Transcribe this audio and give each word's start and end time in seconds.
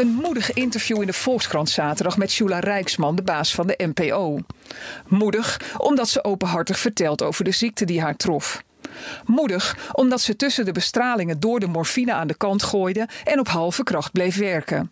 Een 0.00 0.14
moedig 0.14 0.52
interview 0.52 1.00
in 1.00 1.06
de 1.06 1.12
Volkskrant 1.12 1.70
zaterdag 1.70 2.16
met 2.16 2.30
Shula 2.30 2.58
Rijksman, 2.58 3.16
de 3.16 3.22
baas 3.22 3.54
van 3.54 3.66
de 3.66 3.92
NPO. 3.94 4.38
Moedig 5.08 5.60
omdat 5.76 6.08
ze 6.08 6.24
openhartig 6.24 6.78
vertelt 6.78 7.22
over 7.22 7.44
de 7.44 7.50
ziekte 7.50 7.84
die 7.84 8.00
haar 8.00 8.16
trof. 8.16 8.62
Moedig 9.24 9.76
omdat 9.92 10.20
ze 10.20 10.36
tussen 10.36 10.64
de 10.64 10.72
bestralingen 10.72 11.40
door 11.40 11.60
de 11.60 11.66
morfine 11.66 12.12
aan 12.12 12.26
de 12.26 12.36
kant 12.36 12.62
gooide 12.62 13.08
en 13.24 13.38
op 13.38 13.48
halve 13.48 13.82
kracht 13.82 14.12
bleef 14.12 14.36
werken. 14.36 14.90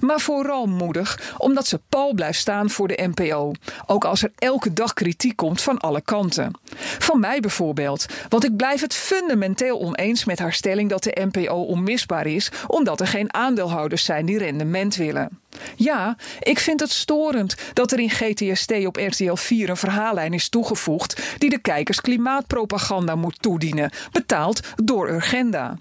Maar 0.00 0.20
vooral 0.20 0.66
moedig 0.66 1.34
omdat 1.38 1.66
ze 1.66 1.80
pal 1.88 2.14
blijft 2.14 2.38
staan 2.38 2.70
voor 2.70 2.88
de 2.88 3.10
NPO. 3.14 3.52
Ook 3.86 4.04
als 4.04 4.22
er 4.22 4.32
elke 4.38 4.72
dag 4.72 4.92
kritiek 4.92 5.36
komt 5.36 5.62
van 5.62 5.78
alle 5.78 6.00
kanten. 6.00 6.50
Van 6.98 7.20
mij 7.20 7.40
bijvoorbeeld, 7.40 8.06
want 8.28 8.44
ik 8.44 8.56
blijf 8.56 8.80
het 8.80 8.94
fundamenteel 8.94 9.80
oneens 9.80 10.24
met 10.24 10.38
haar 10.38 10.52
stelling 10.52 10.90
dat 10.90 11.02
de 11.02 11.26
NPO 11.30 11.54
onmisbaar 11.54 12.26
is, 12.26 12.50
omdat 12.66 13.00
er 13.00 13.06
geen 13.06 13.34
aandeelhouders 13.34 14.04
zijn 14.04 14.26
die 14.26 14.38
rendement 14.38 14.96
willen. 14.96 15.40
Ja, 15.76 16.16
ik 16.40 16.58
vind 16.58 16.80
het 16.80 16.90
storend 16.90 17.56
dat 17.72 17.92
er 17.92 17.98
in 17.98 18.10
GTST 18.10 18.86
op 18.86 18.96
RTL 18.96 19.34
4 19.34 19.68
een 19.68 19.76
verhaallijn 19.76 20.32
is 20.32 20.48
toegevoegd 20.48 21.22
die 21.38 21.50
de 21.50 21.58
kijkers 21.58 22.00
klimaatpropaganda 22.00 23.14
moet 23.14 23.42
toedienen, 23.42 23.90
betaald 24.12 24.60
door 24.84 25.08
Urgenda. 25.08 25.76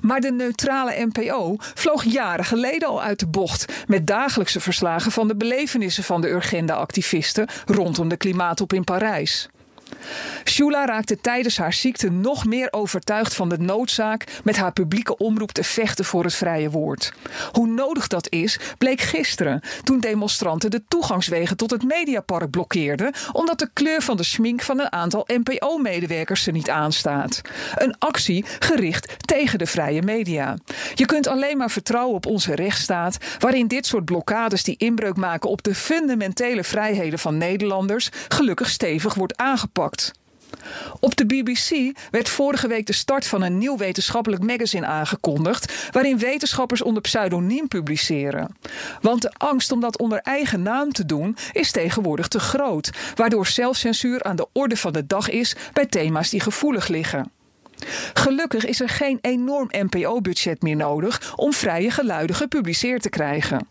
Maar 0.00 0.20
de 0.20 0.32
neutrale 0.32 1.08
NPO 1.12 1.56
vloog 1.58 2.04
jaren 2.04 2.44
geleden 2.44 2.88
al 2.88 3.02
uit 3.02 3.18
de 3.18 3.26
bocht 3.26 3.72
met 3.86 4.06
dagelijkse 4.06 4.60
verslagen 4.60 5.12
van 5.12 5.28
de 5.28 5.36
belevenissen 5.36 6.04
van 6.04 6.20
de 6.20 6.28
Urgenda-activisten 6.28 7.48
rondom 7.66 8.08
de 8.08 8.16
klimaatop 8.16 8.72
in 8.72 8.84
Parijs. 8.84 9.48
Shula 10.44 10.84
raakte 10.84 11.20
tijdens 11.20 11.58
haar 11.58 11.72
ziekte 11.72 12.10
nog 12.10 12.44
meer 12.44 12.68
overtuigd 12.70 13.34
van 13.34 13.48
de 13.48 13.58
noodzaak 13.58 14.24
met 14.44 14.56
haar 14.56 14.72
publieke 14.72 15.16
omroep 15.16 15.52
te 15.52 15.64
vechten 15.64 16.04
voor 16.04 16.24
het 16.24 16.34
vrije 16.34 16.70
woord. 16.70 17.12
Hoe 17.52 17.66
nodig 17.66 18.06
dat 18.06 18.32
is, 18.32 18.58
bleek 18.78 19.00
gisteren 19.00 19.60
toen 19.82 20.00
demonstranten 20.00 20.70
de 20.70 20.82
toegangswegen 20.88 21.56
tot 21.56 21.70
het 21.70 21.82
Mediapark 21.82 22.50
blokkeerden 22.50 23.12
omdat 23.32 23.58
de 23.58 23.70
kleur 23.72 24.02
van 24.02 24.16
de 24.16 24.22
schmink 24.22 24.62
van 24.62 24.80
een 24.80 24.92
aantal 24.92 25.26
NPO-medewerkers 25.26 26.46
er 26.46 26.52
niet 26.52 26.70
aanstaat. 26.70 27.40
Een 27.74 27.98
actie 27.98 28.44
gericht 28.58 29.14
tegen 29.18 29.58
de 29.58 29.66
vrije 29.66 30.02
media. 30.02 30.56
Je 30.94 31.06
kunt 31.06 31.26
alleen 31.26 31.56
maar 31.56 31.70
vertrouwen 31.70 32.14
op 32.14 32.26
onze 32.26 32.54
rechtsstaat, 32.54 33.16
waarin 33.38 33.66
dit 33.66 33.86
soort 33.86 34.04
blokkades 34.04 34.62
die 34.62 34.76
inbreuk 34.78 35.16
maken 35.16 35.50
op 35.50 35.62
de 35.62 35.74
fundamentele 35.74 36.64
vrijheden 36.64 37.18
van 37.18 37.38
Nederlanders 37.38 38.08
gelukkig 38.28 38.68
stevig 38.68 39.14
wordt 39.14 39.36
aangepakt. 39.36 39.76
Op 41.00 41.16
de 41.16 41.26
BBC 41.26 41.98
werd 42.10 42.28
vorige 42.28 42.68
week 42.68 42.86
de 42.86 42.92
start 42.92 43.26
van 43.26 43.42
een 43.42 43.58
nieuw 43.58 43.76
wetenschappelijk 43.76 44.42
magazine 44.42 44.86
aangekondigd, 44.86 45.90
waarin 45.90 46.18
wetenschappers 46.18 46.82
onder 46.82 47.02
pseudoniem 47.02 47.68
publiceren. 47.68 48.56
Want 49.00 49.22
de 49.22 49.32
angst 49.36 49.72
om 49.72 49.80
dat 49.80 49.98
onder 49.98 50.18
eigen 50.18 50.62
naam 50.62 50.92
te 50.92 51.06
doen 51.06 51.36
is 51.52 51.70
tegenwoordig 51.70 52.28
te 52.28 52.40
groot, 52.40 52.90
waardoor 53.14 53.46
zelfcensuur 53.46 54.22
aan 54.22 54.36
de 54.36 54.48
orde 54.52 54.76
van 54.76 54.92
de 54.92 55.06
dag 55.06 55.30
is 55.30 55.56
bij 55.72 55.86
thema's 55.86 56.30
die 56.30 56.40
gevoelig 56.40 56.88
liggen. 56.88 57.30
Gelukkig 58.14 58.64
is 58.64 58.80
er 58.80 58.88
geen 58.88 59.18
enorm 59.20 59.68
NPO-budget 59.70 60.62
meer 60.62 60.76
nodig 60.76 61.32
om 61.36 61.52
vrije 61.52 61.90
geluiden 61.90 62.36
gepubliceerd 62.36 63.02
te 63.02 63.08
krijgen. 63.08 63.66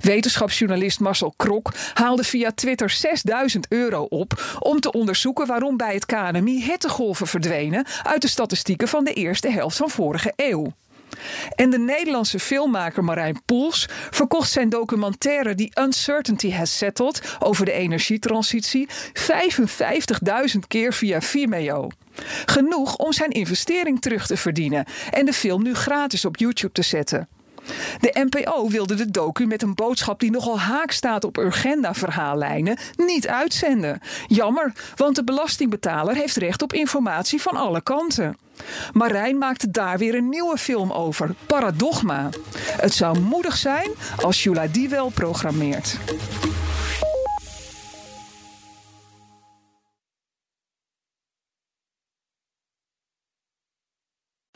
Wetenschapsjournalist 0.00 1.00
Marcel 1.00 1.34
Krok 1.36 1.72
haalde 1.94 2.24
via 2.24 2.50
Twitter 2.54 2.90
6000 2.90 3.66
euro 3.68 4.02
op 4.02 4.58
om 4.58 4.80
te 4.80 4.92
onderzoeken 4.92 5.46
waarom 5.46 5.76
bij 5.76 5.94
het 5.94 6.06
KNMI 6.06 6.64
hittegolven 6.64 7.26
verdwenen 7.26 7.86
uit 8.02 8.22
de 8.22 8.28
statistieken 8.28 8.88
van 8.88 9.04
de 9.04 9.12
eerste 9.12 9.50
helft 9.50 9.76
van 9.76 9.90
vorige 9.90 10.32
eeuw. 10.36 10.72
En 11.54 11.70
de 11.70 11.78
Nederlandse 11.78 12.38
filmmaker 12.38 13.04
Marijn 13.04 13.42
Poels 13.44 13.88
verkocht 14.10 14.50
zijn 14.50 14.68
documentaire 14.68 15.54
The 15.54 15.70
Uncertainty 15.80 16.50
Has 16.50 16.76
Settled 16.76 17.36
over 17.38 17.64
de 17.64 17.72
energietransitie 17.72 18.88
55.000 20.52 20.58
keer 20.68 20.92
via 20.92 21.20
Vimeo. 21.20 21.88
Genoeg 22.44 22.96
om 22.96 23.12
zijn 23.12 23.30
investering 23.30 24.00
terug 24.00 24.26
te 24.26 24.36
verdienen 24.36 24.84
en 25.10 25.26
de 25.26 25.32
film 25.32 25.62
nu 25.62 25.74
gratis 25.74 26.24
op 26.24 26.36
YouTube 26.36 26.72
te 26.72 26.82
zetten. 26.82 27.28
De 28.00 28.26
NPO 28.28 28.68
wilde 28.68 28.94
de 28.94 29.10
docu 29.10 29.46
met 29.46 29.62
een 29.62 29.74
boodschap 29.74 30.20
die 30.20 30.30
nogal 30.30 30.60
haak 30.60 30.90
staat 30.90 31.24
op 31.24 31.38
Urgenda-verhaallijnen 31.38 32.78
niet 32.96 33.28
uitzenden. 33.28 34.00
Jammer, 34.26 34.72
want 34.96 35.16
de 35.16 35.24
belastingbetaler 35.24 36.14
heeft 36.14 36.36
recht 36.36 36.62
op 36.62 36.72
informatie 36.72 37.40
van 37.42 37.56
alle 37.56 37.80
kanten. 37.80 38.36
Marijn 38.92 39.38
maakte 39.38 39.70
daar 39.70 39.98
weer 39.98 40.14
een 40.14 40.28
nieuwe 40.28 40.58
film 40.58 40.92
over, 40.92 41.34
Paradogma. 41.46 42.28
Het 42.56 42.94
zou 42.94 43.18
moedig 43.18 43.56
zijn 43.56 43.90
als 44.16 44.42
Jula 44.42 44.66
die 44.66 44.88
wel 44.88 45.08
programmeert. 45.08 45.98